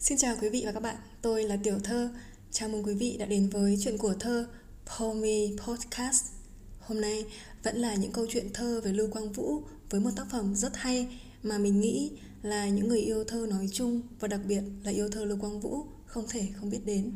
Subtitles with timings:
[0.00, 2.10] Xin chào quý vị và các bạn, tôi là Tiểu Thơ.
[2.50, 4.48] Chào mừng quý vị đã đến với chuyện của thơ
[4.86, 6.24] Pomi Podcast.
[6.80, 7.24] Hôm nay
[7.62, 10.76] vẫn là những câu chuyện thơ về Lưu Quang Vũ với một tác phẩm rất
[10.76, 12.10] hay mà mình nghĩ
[12.42, 15.60] là những người yêu thơ nói chung và đặc biệt là yêu thơ Lưu Quang
[15.60, 17.12] Vũ không thể không biết đến.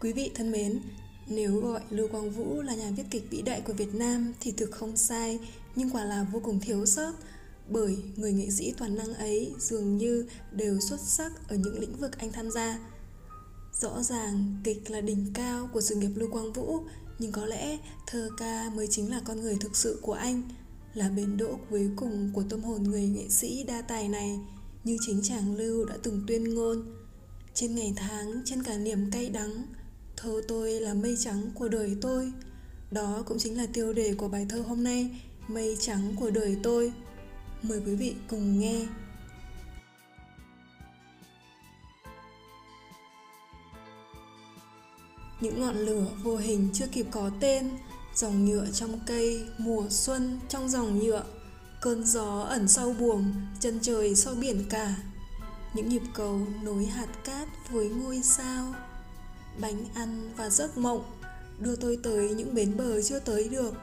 [0.00, 0.80] Quý vị thân mến,
[1.26, 4.52] nếu gọi Lưu Quang Vũ là nhà viết kịch vĩ đại của Việt Nam thì
[4.52, 5.38] thực không sai,
[5.74, 7.12] nhưng quả là vô cùng thiếu sót
[7.70, 11.96] bởi người nghệ sĩ toàn năng ấy dường như đều xuất sắc ở những lĩnh
[11.96, 12.78] vực anh tham gia.
[13.80, 16.78] Rõ ràng kịch là đỉnh cao của sự nghiệp Lưu Quang Vũ,
[17.18, 20.42] nhưng có lẽ thơ ca mới chính là con người thực sự của anh,
[20.94, 24.40] là bến đỗ cuối cùng của tâm hồn người nghệ sĩ đa tài này,
[24.84, 26.94] như chính chàng Lưu đã từng tuyên ngôn.
[27.54, 29.66] Trên ngày tháng, trên cả niềm cay đắng,
[30.16, 32.32] thơ tôi là mây trắng của đời tôi.
[32.90, 36.56] Đó cũng chính là tiêu đề của bài thơ hôm nay, Mây trắng của đời
[36.62, 36.92] tôi.
[37.62, 38.86] Mời quý vị cùng nghe.
[45.40, 47.70] Những ngọn lửa vô hình chưa kịp có tên,
[48.14, 51.24] dòng nhựa trong cây, mùa xuân trong dòng nhựa,
[51.80, 54.96] cơn gió ẩn sau buồm, chân trời sau biển cả.
[55.74, 58.74] Những nhịp cầu nối hạt cát với ngôi sao,
[59.60, 61.04] bánh ăn và giấc mộng
[61.58, 63.74] đưa tôi tới những bến bờ chưa tới được.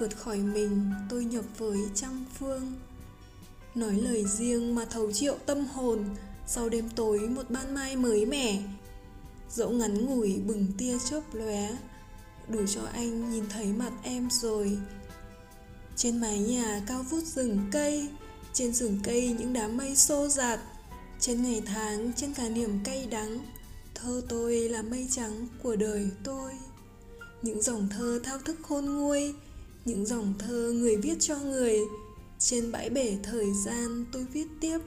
[0.00, 2.72] Vượt khỏi mình, tôi nhập với trăm phương
[3.74, 6.04] nói lời riêng mà thấu triệu tâm hồn,
[6.46, 8.62] sau đêm tối một ban mai mới mẻ.
[9.50, 11.68] Dẫu ngắn ngủi bừng tia chớp lóe,
[12.48, 14.78] đủ cho anh nhìn thấy mặt em rồi.
[15.96, 18.08] Trên mái nhà cao vút rừng cây,
[18.52, 20.60] trên rừng cây những đám mây xô dạt
[21.20, 23.38] trên ngày tháng, trên cả niềm cay đắng,
[23.94, 26.52] thơ tôi là mây trắng của đời tôi.
[27.42, 29.34] Những dòng thơ thao thức khôn nguôi,
[29.84, 31.78] những dòng thơ người viết cho người
[32.40, 34.78] trên bãi bể thời gian tôi viết tiếp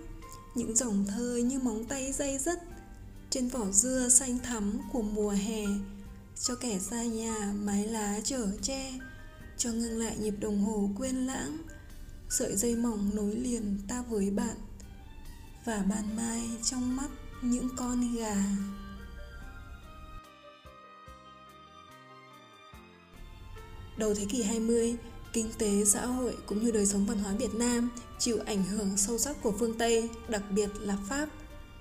[0.55, 2.59] những dòng thơ như móng tay dây dứt
[3.29, 5.63] trên vỏ dưa xanh thắm của mùa hè
[6.39, 8.93] cho kẻ xa nhà mái lá chở che
[9.58, 11.58] cho ngưng lại nhịp đồng hồ quên lãng
[12.30, 14.55] sợi dây mỏng nối liền ta với bạn
[15.65, 17.09] và ban mai trong mắt
[17.42, 18.36] những con gà.
[23.97, 24.95] Đầu thế kỷ 20,
[25.33, 27.89] kinh tế xã hội cũng như đời sống văn hóa Việt Nam
[28.20, 31.30] chịu ảnh hưởng sâu sắc của phương Tây, đặc biệt là Pháp.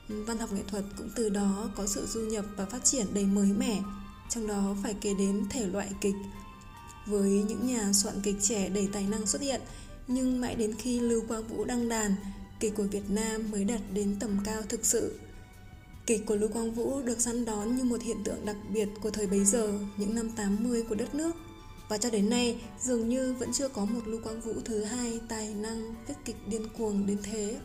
[0.09, 3.27] Văn học nghệ thuật cũng từ đó có sự du nhập và phát triển đầy
[3.27, 3.83] mới mẻ,
[4.31, 6.15] trong đó phải kể đến thể loại kịch.
[7.07, 9.61] Với những nhà soạn kịch trẻ đầy tài năng xuất hiện,
[10.07, 12.15] nhưng mãi đến khi Lưu Quang Vũ đăng đàn,
[12.61, 15.19] kịch của Việt Nam mới đạt đến tầm cao thực sự.
[16.07, 19.11] Kịch của Lưu Quang Vũ được săn đón như một hiện tượng đặc biệt của
[19.11, 21.33] thời bấy giờ, những năm 80 của đất nước–
[21.93, 25.21] và cho đến nay, dường như vẫn chưa có một Lưu Quang Vũ thứ hai
[25.29, 27.59] tài năng viết kịch điên cuồng đến thế.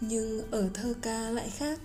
[0.00, 1.80] Nhưng ở thơ ca lại khác.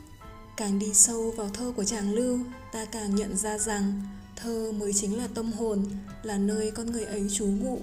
[0.58, 2.40] Càng đi sâu vào thơ của chàng Lưu,
[2.72, 4.02] ta càng nhận ra rằng
[4.36, 5.86] thơ mới chính là tâm hồn,
[6.24, 7.80] là nơi con người ấy trú ngụ.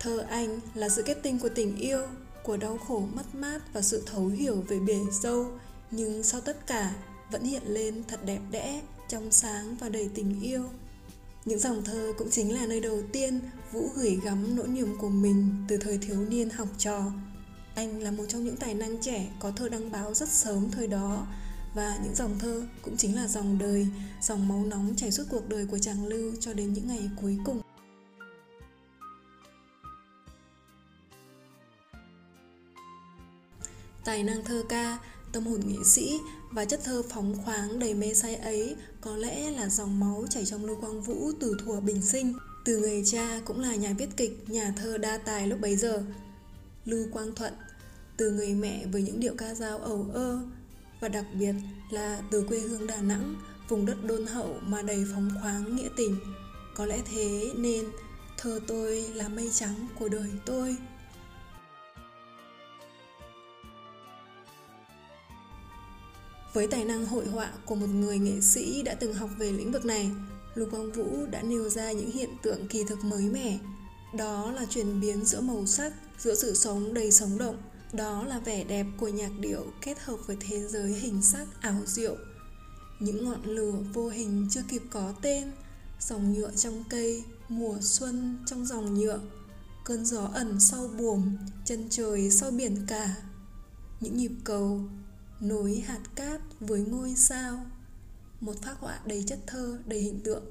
[0.00, 2.00] Thơ anh là sự kết tinh của tình yêu,
[2.42, 5.46] của đau khổ mất mát và sự thấu hiểu về bể dâu,
[5.90, 6.94] nhưng sau tất cả
[7.32, 10.62] vẫn hiện lên thật đẹp đẽ, trong sáng và đầy tình yêu.
[11.44, 13.40] Những dòng thơ cũng chính là nơi đầu tiên
[13.72, 17.02] Vũ gửi gắm nỗi niềm của mình từ thời thiếu niên học trò.
[17.74, 20.86] Anh là một trong những tài năng trẻ có thơ đăng báo rất sớm thời
[20.86, 21.26] đó
[21.74, 23.86] và những dòng thơ cũng chính là dòng đời,
[24.22, 27.38] dòng máu nóng chảy suốt cuộc đời của chàng Lưu cho đến những ngày cuối
[27.44, 27.60] cùng.
[34.04, 34.98] Tài năng thơ ca
[35.32, 36.18] Tâm hồn nghệ sĩ
[36.50, 40.44] và chất thơ phóng khoáng đầy mê say ấy có lẽ là dòng máu chảy
[40.46, 42.34] trong Lưu Quang Vũ từ thuở bình sinh.
[42.64, 46.02] Từ người cha cũng là nhà viết kịch, nhà thơ đa tài lúc bấy giờ.
[46.84, 47.52] Lưu Quang Thuận,
[48.16, 50.38] từ người mẹ với những điệu ca dao ẩu ơ,
[51.00, 51.54] và đặc biệt
[51.90, 53.34] là từ quê hương Đà Nẵng,
[53.68, 56.16] vùng đất đôn hậu mà đầy phóng khoáng nghĩa tình.
[56.74, 57.84] Có lẽ thế nên
[58.38, 60.76] thơ tôi là mây trắng của đời tôi.
[66.52, 69.72] Với tài năng hội họa của một người nghệ sĩ đã từng học về lĩnh
[69.72, 70.10] vực này,
[70.54, 73.58] lục Quang Vũ đã nêu ra những hiện tượng kỳ thực mới mẻ.
[74.16, 77.56] Đó là chuyển biến giữa màu sắc, giữa sự sống đầy sống động.
[77.92, 81.80] Đó là vẻ đẹp của nhạc điệu kết hợp với thế giới hình sắc ảo
[81.86, 82.16] diệu.
[83.00, 85.52] Những ngọn lửa vô hình chưa kịp có tên,
[86.00, 89.20] dòng nhựa trong cây, mùa xuân trong dòng nhựa,
[89.84, 93.16] cơn gió ẩn sau buồm, chân trời sau biển cả.
[94.00, 94.80] Những nhịp cầu,
[95.42, 97.66] núi hạt cát với ngôi sao.
[98.40, 100.44] Một phác họa đầy chất thơ, đầy hình tượng.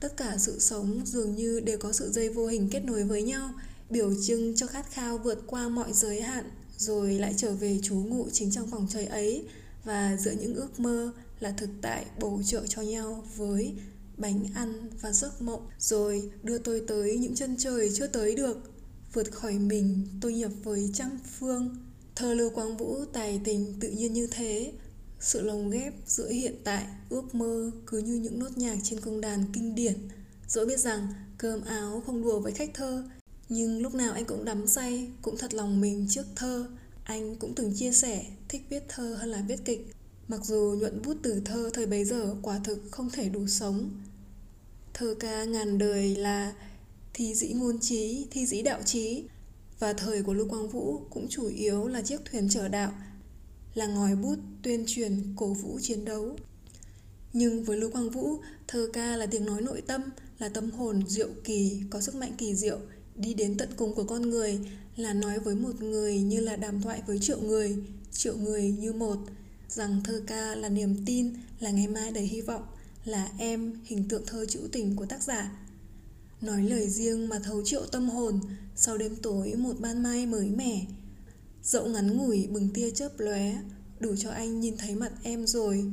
[0.00, 3.22] Tất cả sự sống dường như đều có sự dây vô hình kết nối với
[3.22, 3.50] nhau,
[3.90, 7.94] biểu trưng cho khát khao vượt qua mọi giới hạn, rồi lại trở về trú
[7.94, 9.44] ngụ chính trong vòng trời ấy,
[9.84, 13.74] và giữa những ước mơ là thực tại bổ trợ cho nhau với
[14.16, 15.68] bánh ăn và giấc mộng.
[15.78, 18.56] Rồi đưa tôi tới những chân trời chưa tới được,
[19.12, 21.76] vượt khỏi mình, tôi nhập với trăm phương
[22.20, 24.72] thơ lưu quang vũ tài tình tự nhiên như thế,
[25.20, 29.20] sự lồng ghép giữa hiện tại, ước mơ cứ như những nốt nhạc trên công
[29.20, 30.08] đàn kinh điển.
[30.48, 31.08] Dẫu biết rằng
[31.38, 33.04] cơm áo không đùa với khách thơ,
[33.48, 36.66] nhưng lúc nào anh cũng đắm say, cũng thật lòng mình trước thơ.
[37.04, 39.92] Anh cũng từng chia sẻ thích viết thơ hơn là viết kịch.
[40.28, 43.90] Mặc dù nhuận bút từ thơ thời bấy giờ quả thực không thể đủ sống.
[44.94, 46.52] Thơ ca ngàn đời là
[47.14, 49.24] thi dĩ ngôn trí, thi dĩ đạo trí
[49.80, 52.92] và thời của lưu quang vũ cũng chủ yếu là chiếc thuyền chở đạo,
[53.74, 56.36] là ngòi bút tuyên truyền cổ vũ chiến đấu.
[57.32, 58.36] Nhưng với lưu quang vũ,
[58.68, 60.02] thơ ca là tiếng nói nội tâm,
[60.38, 62.78] là tâm hồn diệu kỳ, có sức mạnh kỳ diệu,
[63.16, 64.58] đi đến tận cùng của con người,
[64.96, 67.76] là nói với một người như là đàm thoại với triệu người
[68.12, 69.16] triệu người như một,
[69.68, 72.62] rằng thơ ca là niềm tin, là ngày mai đầy hy vọng,
[73.04, 75.50] là em, hình tượng thơ trữ tình của tác giả
[76.40, 78.40] nói lời riêng mà thấu triệu tâm hồn
[78.76, 80.86] sau đêm tối một ban mai mới mẻ.
[81.62, 83.56] Dẫu ngắn ngủi bừng tia chớp lóe
[84.00, 85.92] đủ cho anh nhìn thấy mặt em rồi.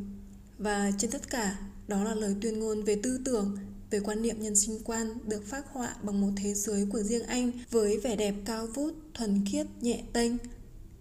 [0.58, 3.58] Và trên tất cả đó là lời tuyên ngôn về tư tưởng
[3.90, 7.24] về quan niệm nhân sinh quan được phác họa bằng một thế giới của riêng
[7.24, 10.32] anh với vẻ đẹp cao vút, thuần khiết, nhẹ tênh.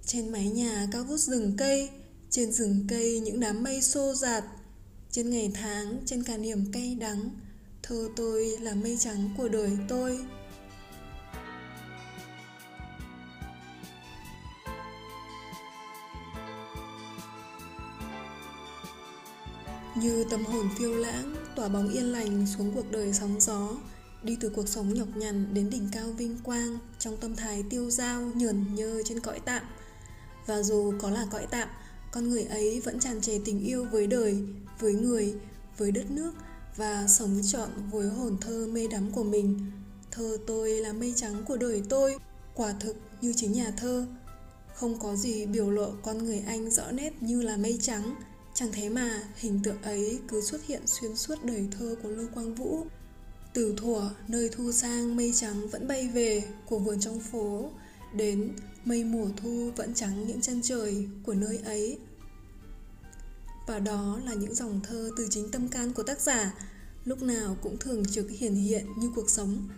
[0.07, 1.89] Trên mái nhà cao vút rừng cây,
[2.31, 4.45] trên rừng cây những đám mây xô dạt,
[5.11, 7.31] trên ngày tháng, trên cả niềm cay đắng,
[7.89, 10.19] thơ tôi là mây trắng của đời tôi.
[19.97, 23.69] Như tâm hồn phiêu lãng, tỏa bóng yên lành xuống cuộc đời sóng gió,
[24.23, 27.91] đi từ cuộc sống nhọc nhằn đến đỉnh cao vinh quang trong tâm thái tiêu
[27.91, 29.63] dao nhờn nhơ trên cõi tạm.
[30.47, 31.69] Và dù có là cõi tạm,
[32.13, 34.43] con người ấy vẫn tràn trề tình yêu với đời,
[34.81, 35.35] với người,
[35.79, 36.33] với đất nước
[36.77, 39.71] và sống trọn với hồn thơ mê đắm của mình.
[40.11, 42.17] Thơ tôi là mây trắng của đời tôi,
[42.55, 44.07] quả thực như chính nhà thơ.
[44.75, 48.15] Không có gì biểu lộ con người anh rõ nét như là mây trắng,
[48.57, 52.27] Chẳng thế mà hình tượng ấy cứ xuất hiện xuyên suốt đời thơ của Lưu
[52.35, 52.87] Quang Vũ.
[53.53, 57.71] Từ thuở nơi thu sang mây trắng vẫn bay về của vườn trong phố,
[58.15, 58.53] đến
[58.85, 61.99] mây mùa thu vẫn trắng những chân trời của nơi ấy.
[63.67, 66.55] Và đó là những dòng thơ từ chính tâm can của tác giả,
[67.05, 69.69] lúc nào cũng thường trực hiển hiện như cuộc sống.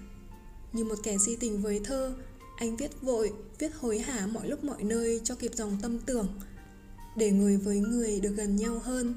[0.72, 2.14] Như một kẻ si tình với thơ,
[2.56, 6.28] anh viết vội, viết hối hả mọi lúc mọi nơi cho kịp dòng tâm tưởng–
[7.18, 9.14] để người với người được gần nhau hơn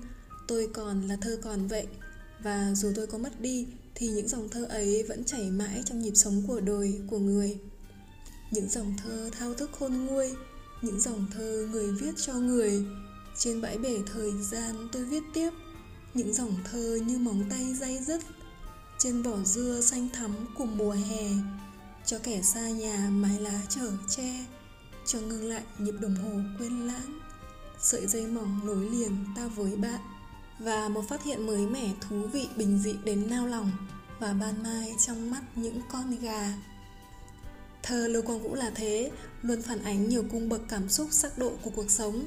[0.47, 1.88] tôi còn là thơ còn vậy.
[2.44, 6.01] Và dù tôi có mất đi thì những dòng thơ ấy vẫn chảy mãi trong
[6.01, 7.57] nhịp sống của đời của người.
[8.51, 10.35] Những dòng thơ thao thức khôn nguôi
[10.81, 12.85] những dòng thơ người viết cho người
[13.38, 15.51] trên bãi bể thời gian tôi viết tiếp,
[16.13, 18.22] những dòng thơ như móng tay day dứt
[18.98, 21.30] trên vỏ dưa xanh thắm của mùa hè.
[22.06, 24.45] Cho kẻ xa nhà mái lá chở che,
[25.06, 27.19] cho ngưng lại nhịp đồng hồ quên lãng.
[27.80, 30.00] Sợi dây mỏng nối liền ta với bạn,
[30.60, 33.72] và một phát hiện mới mẻ thú vị bình dị đến nao lòng
[34.19, 36.54] và ban mai trong mắt những con gà.
[37.83, 39.12] Thơ lưu quang vũ là thế,
[39.42, 42.26] luôn phản ánh nhiều cung bậc cảm xúc, sắc độ của cuộc sống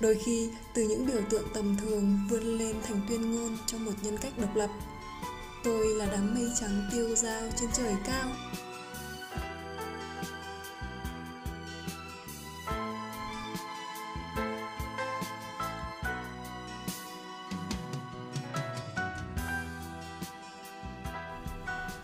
[0.00, 3.92] đôi khi từ những biểu tượng tầm thường vươn lên thành tuyên ngôn cho một
[4.02, 4.70] nhân cách độc lập.
[5.64, 8.30] Tôi là đám mây trắng tiêu dao trên trời cao.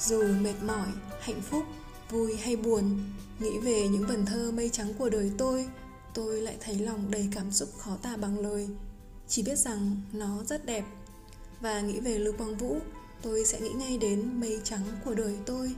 [0.00, 0.88] Dù mệt mỏi,
[1.20, 1.64] hạnh phúc,
[2.10, 2.98] vui hay buồn,
[3.38, 5.66] nghĩ về những vần thơ mây trắng của đời tôi,
[6.14, 8.68] tôi lại thấy lòng đầy cảm xúc khó tả bằng lời.
[9.28, 10.84] Chỉ biết rằng nó rất đẹp.
[11.60, 12.76] Và nghĩ về Lưu Quang Vũ,
[13.22, 15.74] tôi sẽ nghĩ ngay đến mây trắng của đời tôi.